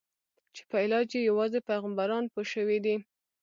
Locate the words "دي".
2.85-2.95